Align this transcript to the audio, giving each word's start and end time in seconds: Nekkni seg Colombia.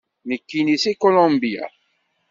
Nekkni 0.29 0.77
seg 0.83 0.95
Colombia. 1.03 1.63